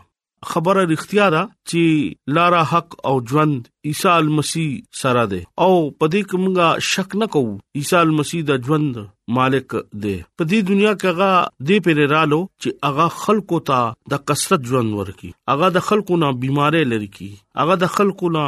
خبره 0.48 0.84
اړتیا 0.88 1.26
ده 1.36 1.42
چې 1.70 2.34
لارا 2.38 2.62
حق 2.72 2.96
او 3.10 3.14
ژوند 3.32 3.68
عیسی 3.90 4.16
مسیح 4.38 4.70
سره 5.02 5.24
ده 5.34 5.40
او 5.66 5.72
پدې 6.04 6.32
کومه 6.34 6.68
شک 6.90 7.16
نه 7.24 7.28
کوو 7.36 7.58
عیسی 7.82 8.04
مسیح 8.22 8.46
د 8.52 8.62
ژوند 8.70 9.00
مالک 9.40 9.76
دی 10.04 10.16
په 10.38 10.44
دې 10.50 10.70
دنیا 10.72 10.94
کې 11.02 11.12
هغه 11.12 11.32
دې 11.68 11.86
پر 11.88 12.04
رالو 12.16 12.42
چې 12.64 12.88
هغه 12.88 13.08
خلکو 13.26 13.62
ته 13.72 14.16
د 14.16 14.24
کثرت 14.32 14.66
ژوند 14.72 14.98
ورکي 15.02 15.32
هغه 15.54 15.72
د 15.78 15.86
خلکو 15.92 16.20
نه 16.24 16.32
بيمارې 16.48 16.92
لري 16.96 17.10
کی 17.20 17.30
هغه 17.64 17.80
د 17.84 17.94
خلکو 18.00 18.34
نه 18.38 18.46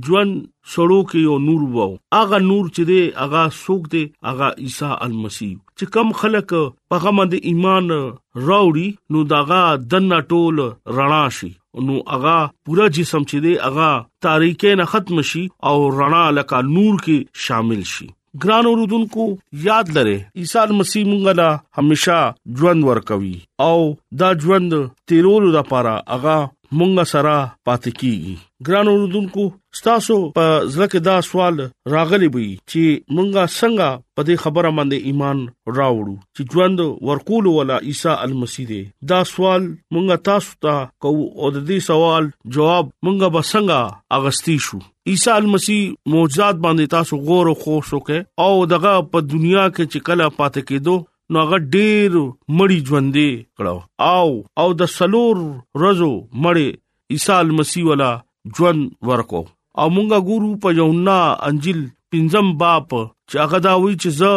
ژوند 0.08 0.32
سړو 0.72 1.00
کې 1.10 1.18
یو 1.28 1.36
نور 1.46 1.60
وو 1.76 1.86
اغه 2.22 2.40
نور 2.48 2.64
چې 2.76 2.82
دی 2.90 3.00
اغه 3.26 3.42
سوق 3.60 3.86
دی 3.94 4.02
اغه 4.32 4.48
عیسی 4.66 4.90
المسیح 5.08 5.54
چې 5.78 5.92
کم 5.98 6.08
خلک 6.24 6.56
په 6.94 7.02
غم 7.06 7.22
د 7.36 7.44
ایمان 7.52 7.94
راوړي 7.94 8.88
نو 9.16 9.24
داغه 9.36 9.62
دنا 9.94 10.18
ټول 10.34 10.56
رڼا 10.98 11.22
شي 11.40 11.52
نو 11.86 12.00
اغه 12.18 12.36
پورا 12.64 12.90
جسم 13.00 13.22
چې 13.30 13.38
دی 13.48 13.54
اغه 13.70 13.88
تاریکې 14.28 14.84
نه 14.84 14.90
ختم 14.94 15.24
شي 15.32 15.46
او 15.72 15.78
رڼا 16.02 16.24
لکه 16.42 16.64
نور 16.74 17.00
کې 17.08 17.48
شامل 17.48 17.88
شي 17.94 18.14
ګران 18.42 18.64
اوردونکو 18.68 19.24
یاد 19.68 19.86
لره 19.96 20.16
عیسی 20.40 20.62
مسیح 20.80 21.02
مونږه 21.10 21.32
لا 21.40 21.48
هميشه 21.78 22.18
ژوند 22.58 22.80
ورکوي 22.90 23.36
او 23.68 23.78
دا 24.20 24.28
ژوند 24.42 24.72
تیرولو 25.08 25.48
لپاره 25.58 25.94
هغه 26.12 26.38
مونږ 26.78 26.92
سره 27.12 27.36
پاتې 27.66 27.90
کیږي 28.00 28.36
ګران 28.66 28.88
اوردونکو 28.90 29.44
ستاسو 29.78 30.16
په 30.36 30.44
ځلکه 30.74 30.98
دا 31.06 31.14
سوال 31.28 31.56
راغلی 31.94 32.28
وي 32.34 32.46
چې 32.54 33.16
مونږه 33.16 33.44
څنګه 33.52 33.88
په 34.16 34.22
دې 34.28 34.36
خبره 34.44 34.70
باندې 34.78 35.06
ایمان 35.10 35.42
راوړو 35.76 36.16
چې 36.36 36.54
ژوند 36.54 36.80
ورکول 37.10 37.46
ولا 37.56 37.76
عیسی 37.90 38.12
المسیح 38.26 38.66
دی 38.72 38.82
دا 39.14 39.20
سوال 39.32 39.66
مونږه 39.94 40.16
تاسو 40.30 40.56
ته 40.68 40.76
کو 41.06 41.12
او 41.16 41.50
د 41.56 41.58
دې 41.68 41.78
سوال 41.90 42.30
جواب 42.58 42.90
مونږه 43.08 43.34
به 43.38 43.50
څنګه 43.52 44.20
اغستی 44.20 44.56
شو 44.68 44.80
عیسی 45.12 45.30
المسیح 45.34 45.82
معجزات 46.14 46.54
باندې 46.64 46.94
تاسو 46.96 47.20
غور 47.28 47.52
او 47.52 47.58
خوښ 47.66 47.98
وکئ 47.98 48.22
او 48.46 48.64
دغه 48.74 48.94
په 49.12 49.28
دنیا 49.34 49.68
کې 49.68 49.92
چې 49.92 50.00
کله 50.10 50.28
پاتې 50.40 50.62
کېدو 50.70 50.98
نو 51.32 51.40
هغه 51.44 51.58
ډیر 51.74 52.12
مړی 52.58 52.78
ژوندې 52.88 53.28
کړو 53.56 53.76
او 54.16 54.28
او 54.62 54.68
د 54.80 54.92
سلور 54.96 55.36
رزو 55.82 56.12
مړی 56.44 56.68
عیسی 57.14 57.48
مسیح 57.60 57.84
والا 57.90 58.10
ژوند 58.58 58.80
ورکو 59.10 59.42
او 59.80 59.86
مونږه 59.94 60.18
ګورو 60.28 60.50
په 60.66 60.76
یونا 60.80 61.18
انجیل 61.48 61.80
پنځم 62.12 62.46
باپ 62.62 62.88
چې 63.28 63.34
هغه 63.44 63.58
دا 63.66 63.74
وی 63.82 63.94
چې 64.02 64.08
زه 64.20 64.32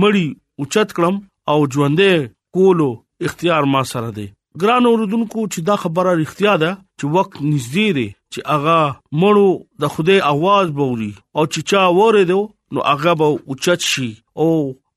مړی 0.00 0.26
اوچت 0.60 0.88
کړم 0.96 1.16
او 1.50 1.58
ژوندې 1.72 2.12
کولو 2.58 2.90
اختیار 3.28 3.62
ما 3.76 3.82
سره 3.94 4.08
دی 4.18 4.26
ګران 4.62 4.82
اوردونکو 4.90 5.38
چې 5.52 5.60
دا 5.70 5.76
خبره 5.84 6.12
اختیار 6.26 6.58
ده 6.64 6.72
چې 6.98 7.06
وخت 7.16 7.32
نږدې 7.52 7.86
دی 7.98 8.08
چې 8.32 8.40
هغه 8.52 8.78
مړو 9.20 9.50
د 9.82 9.96
خوده 9.96 10.28
आवाज 10.34 10.66
بوري 10.78 11.12
او 11.36 11.42
چې 11.52 11.58
چا 11.70 11.82
وره 12.00 12.22
دی 12.30 12.38
نو 12.76 12.88
هغه 12.90 13.12
به 13.20 13.44
اوچت 13.52 13.80
شي 13.92 14.10
او 14.42 14.48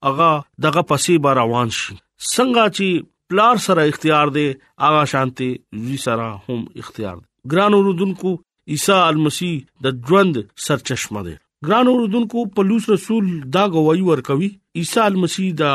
هغه 0.06 0.30
دغه 0.66 0.82
پسې 0.90 1.18
به 1.26 1.32
روان 1.40 1.70
شي 1.78 1.96
څنګه 2.34 2.64
چې 2.78 2.88
پلار 3.32 3.56
سره 3.68 3.86
اختیار 3.92 4.28
دی 4.38 4.46
هغه 4.86 5.02
شانتي 5.14 5.50
وی 5.86 5.98
سره 6.06 6.28
هم 6.48 6.62
اختیار 6.84 7.16
دی 7.24 7.56
ګران 7.56 7.72
اوردونکو 7.78 8.32
عیسی 8.76 9.00
المسیح 9.02 9.60
د 9.86 10.08
ژوند 10.12 10.36
سرچشمه 10.66 11.22
دی 11.28 11.36
ګران 11.68 11.86
اوردونکو 11.94 12.46
پلوص 12.60 12.90
رسول 12.94 13.26
دا 13.58 13.64
غوي 13.76 14.02
ورکوي 14.12 14.50
عیسی 14.82 15.00
المسیح 15.08 15.50
دا 15.64 15.74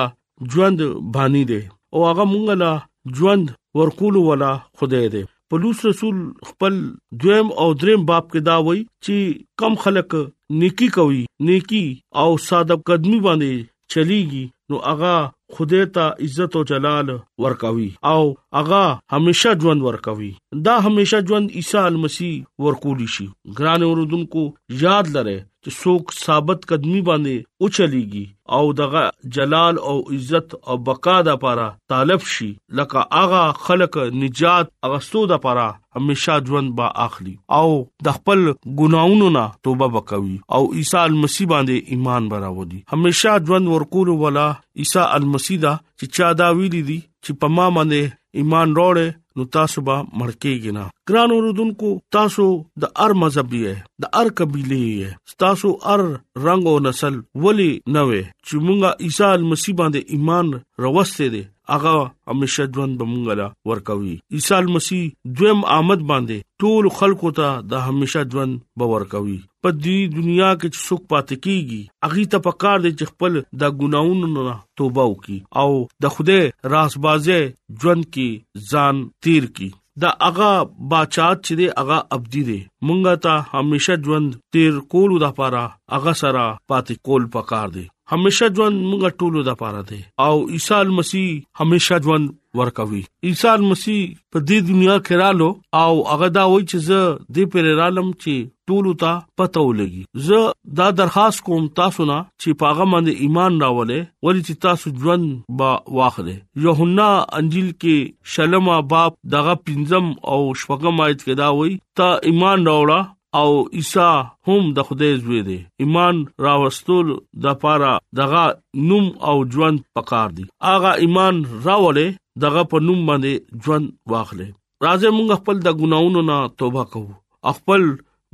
ژوند 0.55 0.81
بانی 1.19 1.45
دی 1.53 1.61
او 1.95 2.07
هغه 2.11 2.25
مونږ 2.33 2.61
لا 2.63 2.73
ژوند 3.21 3.55
ورکول 3.81 4.17
ولا 4.29 4.53
خدای 4.81 5.09
دی 5.15 5.23
پلوص 5.53 5.85
رسول 5.87 6.17
خپل 6.49 6.75
دویم 7.23 7.49
او 7.63 7.67
دریم 7.81 8.03
باب 8.11 8.25
کې 8.33 8.41
دا 8.51 8.57
وایي 8.69 8.83
چې 8.87 9.45
کم 9.63 9.75
خلک 9.87 10.17
نیکی 10.63 10.89
کوي 10.99 11.21
نیکی 11.51 11.85
او 12.23 12.29
صادق 12.49 12.85
قدمی 12.93 13.21
باندې 13.29 13.69
چلیږي 13.93 14.45
نو 14.69 14.77
اغا 14.93 15.17
خدای 15.55 15.85
ته 15.95 16.05
عزت 16.25 16.53
او 16.59 16.63
جلال 16.71 17.07
ورکوي 17.45 17.91
او 18.13 18.23
اغا 18.61 18.87
هميشه 19.15 19.51
ژوند 19.63 19.81
ورکوي 19.89 20.31
دا 20.67 20.75
هميشه 20.87 21.19
ژوند 21.29 21.47
عيسى 21.59 21.81
المسيح 21.91 22.35
ورکول 22.65 23.01
شي 23.15 23.27
ګران 23.59 23.81
اوردونکو 23.87 24.43
یاد 24.85 25.07
لره 25.17 25.39
چې 25.67 25.83
څوک 25.83 26.13
ثابت 26.21 26.65
قدمي 26.71 27.01
باندې 27.09 27.65
او 27.65 27.69
چليږي 27.77 28.23
او 28.57 28.63
دغه 28.79 29.03
جلال 29.37 29.75
او 29.91 29.95
عزت 30.17 30.57
او 30.69 30.77
بقا 30.89 31.15
د 31.29 31.37
لپاره 31.37 31.67
طالب 31.93 32.25
شي 32.37 32.49
لکه 32.81 33.05
اغه 33.21 33.43
خلق 33.67 33.99
نجات 34.23 34.73
اغستو 34.89 35.23
د 35.33 35.39
لپاره 35.39 35.67
همیشه 36.01 36.39
ژوند 36.49 36.75
با 36.81 36.89
اخلي 37.07 37.35
او 37.61 37.69
د 38.09 38.17
خپل 38.19 38.43
ګناونو 38.81 39.31
نه 39.39 39.45
توبه 39.69 39.91
وکوي 39.99 40.35
او 40.59 40.63
عیسی 40.81 41.05
مسیح 41.27 41.51
باندې 41.55 41.97
ایمان 41.97 42.29
براودي 42.35 42.83
همیشه 42.97 43.39
ژوند 43.51 43.73
ورکول 43.77 44.13
ولا 44.27 44.49
عیسی 44.85 45.07
المسیح 45.07 45.63
دا 45.67 45.77
چې 45.85 46.21
چا 46.21 46.33
دا 46.45 46.51
ویلي 46.63 46.83
دي 46.93 47.01
چې 47.05 47.43
پما 47.45 47.71
باندې 47.79 48.19
ایمان 48.43 48.77
وروړي 48.79 49.11
نو 49.37 49.45
تاسو 49.57 49.79
به 49.89 49.97
مړکیږئ 50.21 50.73
نه 50.77 50.85
ګران 51.11 51.31
اوردونکو 51.35 51.91
تاسو 52.17 52.47
د 52.85 52.95
ار 53.05 53.11
مذهب 53.23 53.51
یې 53.63 53.73
د 54.05 54.11
ار 54.21 54.29
قبيله 54.41 54.79
یې 54.81 55.39
تاسو 55.45 55.69
ار 55.95 56.01
رنگ 56.47 56.65
او 56.73 56.77
نسل 56.87 57.15
ولی 57.45 57.71
نه 57.97 58.03
وې 58.09 58.23
چې 58.47 58.55
مونږه 58.67 58.91
عیسی 59.07 59.43
مسیح 59.53 59.75
باندې 59.81 60.01
ایمان 60.17 60.47
راوسته 60.85 61.25
دي 61.37 61.43
اغه 61.77 61.95
همیشه 62.31 62.65
ژوند 62.77 62.93
به 63.03 63.13
مونږه 63.13 63.35
لا 63.41 63.49
ورکوي 63.73 64.15
عیسی 64.39 64.61
مسیح 64.79 65.03
دویم 65.41 65.61
آمد 65.79 66.01
باندې 66.11 66.39
ټول 66.65 66.85
خلکو 67.01 67.29
ته 67.41 67.49
د 67.71 67.89
همیشه 67.91 68.23
ژوند 68.37 68.55
به 68.83 68.95
ورکوي 68.97 69.39
په 69.65 69.71
دې 69.85 69.99
دنیا 70.15 70.49
کې 70.61 70.69
چې 70.75 70.81
څوک 70.87 71.03
پاتې 71.13 71.37
کیږي 71.45 71.81
اغه 72.07 72.23
ته 72.33 72.39
پکار 72.47 72.79
دي 72.87 72.91
چې 72.99 73.05
خپل 73.11 73.33
د 73.61 73.77
ګناونو 73.83 74.27
نه 74.37 74.57
توبه 74.81 75.05
وکي 75.13 75.39
او 75.63 75.69
د 76.07 76.15
خوده 76.17 76.39
راسبازه 76.75 77.39
ژوند 77.81 78.05
کې 78.15 78.69
ځان 78.73 78.95
تیر 79.27 79.45
کی 79.61 79.69
دا 80.03 80.11
اغا 80.29 80.53
بچات 80.93 81.37
چې 81.47 81.55
دی 81.63 81.67
اغا 81.83 81.99
ابدی 82.19 82.43
دی 82.51 82.61
مونږه 82.89 83.15
ته 83.29 83.35
همیشه 83.55 83.95
ژوند 84.09 84.29
تیر 84.57 84.73
کول 84.97 85.11
د 85.27 85.39
پاره 85.41 85.65
اغا 86.01 86.13
سره 86.25 86.45
پاتې 86.69 86.95
کول 87.09 87.23
پکار 87.35 87.69
دی 87.79 87.87
همیشه 88.11 88.47
ژوند 88.57 88.77
موږ 88.91 89.03
ټولو 89.23 89.41
د 89.49 89.59
پاره 89.63 89.83
دی 89.91 90.01
او 90.29 90.35
عیسی 90.55 90.79
مسیح 90.99 91.27
همیشه 91.61 91.99
ژوند 92.07 92.33
ورکوي 92.61 93.03
عیسی 93.29 93.53
مسیح 93.71 94.01
په 94.33 94.39
دې 94.49 94.59
دنیا 94.71 94.97
کې 95.07 95.15
رالو 95.21 95.49
او 95.83 95.93
هغه 96.11 96.29
دا 96.39 96.43
وایي 96.55 96.65
چې 96.65 96.87
زه 96.89 97.01
دې 97.35 97.45
پر 97.53 97.69
رالم 97.83 98.09
چې 98.17 98.51
ټول 98.71 98.87
ته 99.05 99.13
پته 99.41 99.63
ولګي 99.69 100.03
زه 100.27 100.41
دا 100.83 100.89
درخواست 101.03 101.45
کوم 101.49 101.71
تاسو 101.81 102.09
نه 102.11 102.19
چې 102.43 102.59
پاغه 102.65 102.87
باندې 102.93 103.23
ایمان 103.29 103.61
راولې 103.65 104.11
ولې 104.25 104.43
چې 104.47 104.55
تاسو 104.67 104.95
ژوند 105.05 105.31
با 105.63 105.73
واخلې 106.01 106.37
یوحنا 106.69 107.09
انجیل 107.41 107.71
کې 107.73 108.37
شلم 108.37 108.71
باب 108.95 109.19
دغه 109.39 109.55
پنځم 109.67 110.13
او 110.33 110.41
شپږم 110.63 110.97
آیت 111.09 111.21
کې 111.25 111.35
دا 111.43 111.49
وایي 111.59 111.79
تا 112.01 112.11
ایمان 112.31 112.69
راوړه 112.73 113.01
او 113.41 113.51
عیسی 113.79 114.11
هم 114.47 114.63
د 114.77 114.85
خدای 114.89 115.13
زوی 115.23 115.41
دی 115.49 115.59
ایمان 115.83 116.17
راوستل 116.47 117.09
د 117.45 117.55
پاره 117.63 117.93
دغه 118.19 118.43
نوم 118.89 119.07
او 119.29 119.37
ژوند 119.53 119.79
پکار 119.97 120.29
دی 120.37 120.45
اغه 120.75 120.93
ایمان 121.05 121.35
راولې 121.67 122.07
دغه 122.45 122.63
په 122.73 122.77
نوم 122.87 123.01
باندې 123.09 123.33
ژوند 123.65 123.87
واخلې 124.13 124.49
راځه 124.85 125.09
موږ 125.17 125.31
خپل 125.41 125.57
د 125.67 125.79
ګناونو 125.81 126.21
نه 126.31 126.39
توبه 126.61 126.83
کوو 126.93 127.15
خپل 127.61 127.83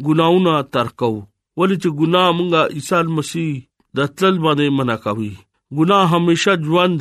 ګناونه 0.06 0.54
ترکو 0.74 1.12
ولې 1.58 1.76
چې 1.82 1.88
ګناه 2.00 2.30
موږ 2.38 2.54
عیسی 2.76 3.02
مسیح 3.16 3.50
د 3.96 4.12
تل 4.18 4.34
باندې 4.44 4.66
منع 4.80 4.96
کوي 5.06 5.32
ګناه 5.78 6.04
همیشه 6.16 6.54
ژوند 6.68 7.00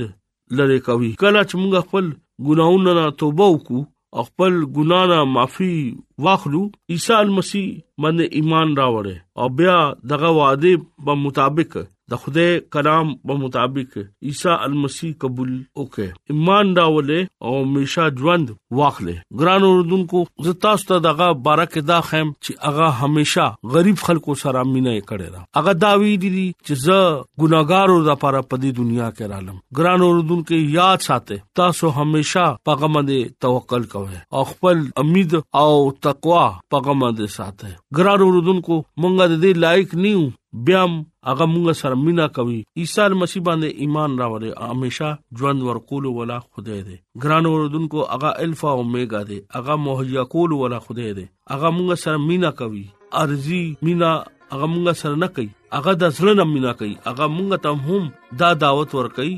لری 0.60 0.79
کوي 0.88 1.12
کله 1.23 1.39
چې 1.47 1.55
موږ 1.62 1.73
خپل 1.89 2.05
ګناونه 2.51 2.93
توبه 3.23 3.45
وکړو 3.53 3.81
خپل 4.28 4.54
ګنانا 4.76 5.20
معافي 5.34 5.76
واخلو 6.24 6.63
عیسی 6.91 7.17
مسیح 7.38 7.67
باندې 8.02 8.26
ایمان 8.38 8.67
راوړې 8.80 9.15
او 9.39 9.46
بیا 9.58 9.78
دغه 10.12 10.30
وعده 10.39 10.74
په 11.06 11.12
مطابق 11.24 11.72
د 12.12 12.20
خدای 12.24 12.52
کلام 12.74 13.08
په 13.30 13.34
مطابق 13.41 13.96
عیسی 14.30 14.50
المسیح 14.50 15.13
قبول 15.24 15.48
وکړه 15.80 16.36
ایمان 16.36 16.70
داولې 16.78 17.50
او 17.50 17.63
میشا 17.72 18.06
ژوند 18.22 18.54
واخلې 18.82 19.41
ګران 19.41 19.65
اوردونکو 19.70 20.22
زتا 20.48 20.72
ست 20.84 20.93
دغه 21.08 21.28
بارکه 21.48 21.84
دا 21.89 21.98
خیم 22.12 22.32
چې 22.46 22.67
هغه 22.70 23.10
همیشا 23.10 23.48
غریب 23.76 24.00
خلکو 24.06 24.36
سره 24.43 24.63
مینه 24.72 24.96
کړي 25.10 25.28
را 25.36 25.43
هغه 25.62 25.74
داوی 25.84 26.13
دي 26.26 26.32
چې 26.32 26.86
زه 26.86 27.04
ګناګارو 27.15 28.00
د 28.06 28.10
لپاره 28.13 28.38
په 28.38 28.62
دې 28.62 28.80
دنیا 28.80 29.12
کې 29.20 29.36
رالم 29.36 29.60
ګران 29.82 30.08
اوردونکو 30.08 30.62
یاد 30.78 31.06
ساته 31.10 31.41
تاسو 31.63 31.93
همیشا 32.02 32.48
پیغمبر 32.72 33.12
توکل 33.48 33.84
کوئ 33.96 34.20
او 34.38 34.43
خپل 34.54 34.82
امید 35.04 35.36
او 35.63 35.70
تقوا 36.08 36.41
پیغمبر 36.76 37.32
ساته 37.38 37.76
ګران 38.00 38.28
اوردونکو 38.32 38.84
مونږ 38.84 39.32
د 39.32 39.41
دې 39.48 39.65
لایق 39.67 40.02
نیو 40.08 40.28
بیا 40.65 40.83
هغه 41.25 41.45
موږ 41.53 41.71
سره 41.77 41.95
مینا 42.01 42.25
کوي 42.36 42.60
عیسی 42.81 43.05
مسیح 43.21 43.41
باندې 43.47 43.67
ایمان 43.86 44.13
راوړي 44.21 44.51
همیشا 44.71 45.10
ژوند 45.39 45.62
ورکول 45.69 46.05
ولا 46.19 46.38
خدای 46.43 46.77
دی 46.89 46.95
ګران 47.25 47.45
اوردونکو 47.49 47.99
هغه 48.12 48.29
الفا 48.45 48.69
او 48.75 48.79
اوميگا 48.83 49.21
دی 49.31 49.38
هغه 49.55 49.75
مهیا 49.88 50.23
کول 50.36 50.51
ولا 50.62 50.79
خدای 50.86 51.10
دی 51.17 51.25
هغه 51.53 51.69
موږ 51.79 51.93
سره 52.05 52.17
مینا 52.27 52.51
کوي 52.63 52.86
ارزي 53.23 53.62
مینا 53.89 54.12
هغه 54.53 54.67
موږ 54.73 54.91
سره 55.01 55.15
نه 55.25 55.31
کوي 55.39 55.49
هغه 55.79 55.93
د 56.05 56.15
ځلن 56.21 56.39
مینا 56.53 56.71
کوي 56.83 56.95
هغه 57.10 57.27
موږ 57.38 57.47
ته 57.63 57.69
هم 57.91 58.03
دا 58.43 58.49
دعوت 58.63 58.91
ور 58.99 59.07
کوي 59.21 59.36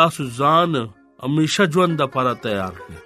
تاسو 0.00 0.22
ځان 0.40 0.72
همیشا 1.28 1.64
ژوند 1.78 2.00
لپاره 2.06 2.32
تیار 2.48 2.74
کړئ 2.82 2.96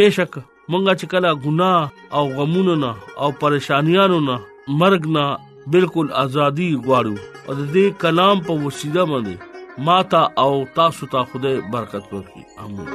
بهشک 0.00 0.32
مونږه 0.72 0.92
چې 1.00 1.06
کله 1.12 1.30
ګناه 1.44 1.92
او 2.14 2.22
غمونو 2.40 2.74
نه 2.88 2.92
او 3.22 3.28
پریشانیانو 3.44 4.20
نه 4.32 4.36
مرګ 4.80 5.02
نه 5.16 5.30
بالکل 5.74 6.08
ازادي 6.24 6.68
غواړو 6.86 7.14
او 7.48 7.54
د 7.60 7.68
دې 7.74 7.84
کلام 8.04 8.38
په 8.48 8.54
وسیله 8.64 9.02
باندې 9.10 9.84
ماتا 9.88 10.22
او 10.44 10.50
تاسو 10.78 11.06
ته 11.14 11.20
خوده 11.32 11.52
برکت 11.74 12.04
ورکړي 12.14 12.44
امين 12.64 12.88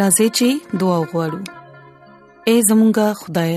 رازی 0.00 0.28
چی 0.40 0.48
دعا 0.80 0.96
وغوړو 1.02 1.40
اے 2.48 2.56
زمونږ 2.70 2.94
خدای 3.26 3.54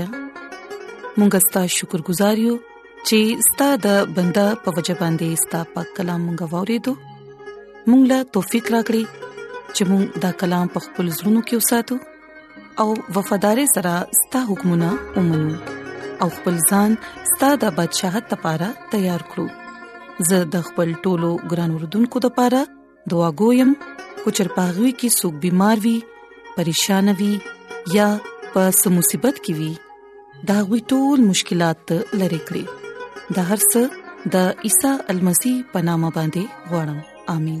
مونږ 1.18 1.32
ستاسو 1.48 1.74
شکر 1.78 2.00
گزار 2.10 2.36
یو 2.46 2.56
چې 2.82 3.18
ستاسو 3.48 3.80
د 3.88 3.90
بندا 4.18 4.46
په 4.66 4.70
وجه 4.76 4.94
باندې 5.02 5.44
ستاسو 5.46 5.72
په 5.78 5.82
کلام 5.98 6.22
غوورې 6.34 6.78
دو 6.86 6.94
مونږ 7.88 8.02
لا 8.12 8.20
توفیق 8.36 8.66
راکړي 8.76 9.04
چې 9.76 9.82
مونږ 9.90 10.04
دا 10.26 10.30
کلام 10.42 10.66
په 10.76 10.80
خپل 10.86 11.06
زړونو 11.18 11.40
کې 11.50 11.56
وساتو 11.62 11.96
او 12.80 12.94
وفادار 13.16 13.58
سره 13.74 13.92
ستاسو 14.18 14.46
حکمونه 14.54 14.90
ومنو 15.16 15.56
او 16.22 16.28
خپل 16.36 16.54
ځان 16.70 16.94
ستاسو 17.32 17.58
د 17.64 17.72
بدشاهت 17.78 18.32
لپاره 18.34 18.68
تیار 18.94 19.24
کړو 19.32 19.46
زه 20.30 20.38
د 20.54 20.64
خپل 20.68 20.92
ټولو 21.06 21.30
ګران 21.52 21.74
وردونکو 21.78 22.22
لپاره 22.26 22.60
دعا 23.14 23.30
کوم 23.40 23.72
کو 24.22 24.30
چر 24.38 24.50
پاغوي 24.56 24.92
کې 25.00 25.08
سګ 25.18 25.34
بيمار 25.46 25.76
وي 25.88 25.96
پریشان 26.56 27.12
وي 27.20 27.32
یا 27.98 28.08
په 28.54 28.66
سمصيبت 28.80 29.36
کې 29.44 29.54
وي 29.58 29.72
دا 30.52 30.58
وي 30.72 30.80
ټول 30.94 31.18
مشکلات 31.34 31.84
لری 32.22 32.40
کړی 32.48 32.64
د 33.36 33.52
هر 33.52 33.60
څه 33.72 33.80
د 34.34 34.66
عیسی 34.70 34.96
المسی 35.14 35.54
پنامه 35.76 36.10
باندې 36.18 36.74
وړم 36.74 37.38
امين 37.38 37.60